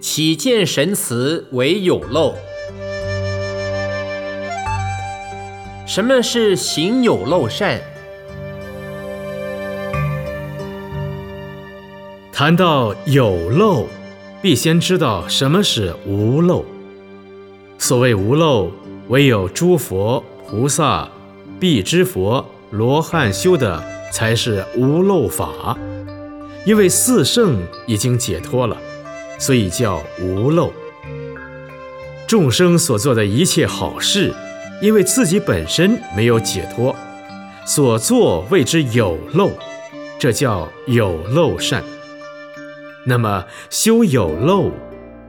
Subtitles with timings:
[0.00, 2.34] 岂见神慈为有漏？
[5.86, 7.82] 什么是行有漏善？
[12.32, 13.86] 谈到有漏，
[14.40, 16.64] 必先知道什么是无漏。
[17.76, 18.72] 所谓无漏，
[19.08, 21.06] 唯有诸佛菩萨、
[21.60, 25.76] 必知佛、罗汉修的才是无漏法。
[26.64, 28.76] 因为四圣已经解脱了，
[29.40, 30.72] 所以叫无漏。
[32.28, 34.32] 众生所做的一切好事，
[34.80, 36.94] 因为自己本身没有解脱，
[37.66, 39.50] 所作谓之有漏，
[40.16, 41.82] 这叫有漏善。
[43.04, 44.70] 那么修有漏，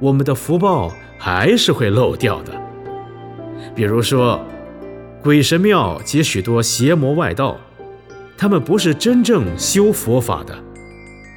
[0.00, 2.52] 我们的福报还是会漏掉的。
[3.74, 4.44] 比如说，
[5.22, 7.56] 鬼神庙及许多邪魔外道，
[8.36, 10.54] 他们不是真正修佛法的，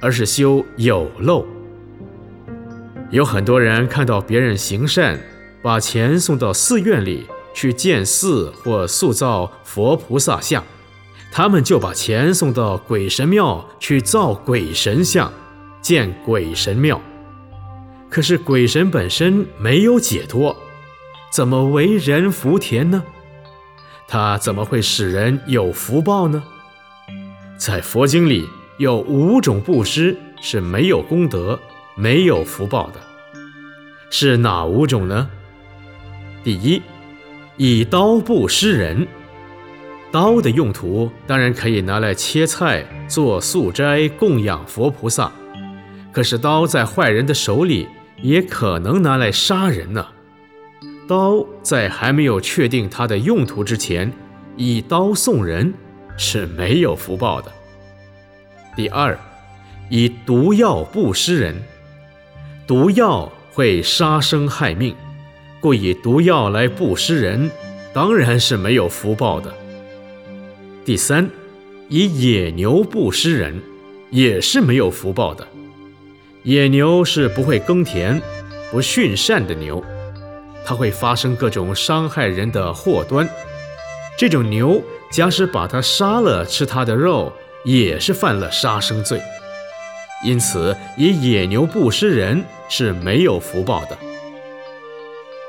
[0.00, 1.44] 而是修有漏。
[3.10, 5.18] 有很多人看到别人行善，
[5.60, 10.62] 把钱送到寺院里去建寺或塑造佛菩萨像，
[11.32, 15.32] 他们就把钱送到鬼神庙去造鬼神像。
[15.82, 17.00] 建鬼神庙，
[18.10, 20.54] 可是鬼神本身没有解脱，
[21.32, 23.02] 怎么为人福田呢？
[24.06, 26.42] 他怎么会使人有福报呢？
[27.56, 31.58] 在佛经里有五种布施是没有功德、
[32.00, 33.00] 没有福报的，
[34.08, 35.28] 是哪五种呢？
[36.42, 36.80] 第一，
[37.58, 39.06] 以刀布施人。
[40.10, 45.30] 刀的用途当然可以拿来切菜、做素斋、供养佛菩萨。
[46.10, 47.86] 可是刀在坏人的手里，
[48.22, 50.06] 也可能拿来杀人呢。
[51.06, 54.10] 刀在还没有确定它的用途之前，
[54.56, 55.74] 以刀送人
[56.16, 57.52] 是没有福报的。
[58.74, 59.18] 第二，
[59.90, 61.62] 以毒药布施人，
[62.70, 64.94] 毒药会杀生害命，
[65.58, 67.50] 故以毒药来布施人，
[67.92, 69.52] 当然是没有福报的。
[70.84, 71.28] 第三，
[71.88, 73.60] 以野牛布施人，
[74.10, 75.44] 也是没有福报的。
[76.44, 78.22] 野牛是不会耕田、
[78.70, 79.84] 不驯善的牛，
[80.64, 83.28] 它会发生各种伤害人的祸端。
[84.16, 84.80] 这种牛，
[85.10, 87.32] 假使把它杀了吃它的肉，
[87.64, 89.20] 也是犯了杀生罪。
[90.22, 93.96] 因此，以野牛布施人是没有福报的。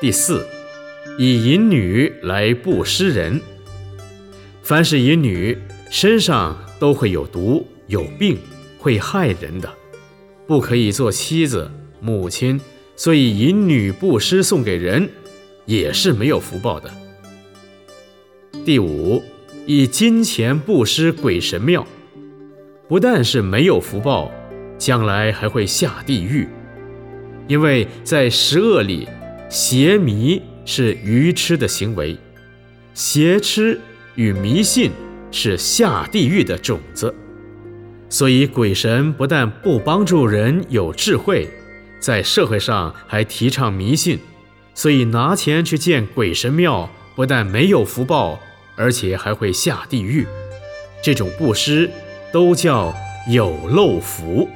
[0.00, 0.46] 第四，
[1.18, 3.40] 以淫女来布施人，
[4.62, 5.58] 凡是淫女
[5.90, 8.38] 身上都会有毒、有病，
[8.78, 9.68] 会害人的。
[10.46, 11.70] 不可以做妻子、
[12.00, 12.60] 母亲，
[12.94, 15.08] 所以淫女布施送给人，
[15.66, 16.90] 也是没有福报的。
[18.64, 19.22] 第五，
[19.66, 21.86] 以金钱布施鬼神庙，
[22.88, 24.30] 不但是没有福报，
[24.82, 26.48] 将来还会下地狱，
[27.46, 29.08] 因为在十恶里，
[29.48, 32.18] 邪迷是愚痴的行为，
[32.92, 33.80] 邪痴
[34.16, 34.90] 与迷信
[35.30, 37.14] 是下地狱的种子。
[38.08, 41.48] 所以，鬼神不但不帮助人有智慧，
[42.00, 44.18] 在社会上还提倡迷信，
[44.74, 48.40] 所以拿钱去建鬼神庙，不但没有福报，
[48.74, 50.26] 而且还会下地狱。
[51.00, 51.88] 这种布施
[52.32, 52.92] 都叫
[53.30, 54.48] 有漏福。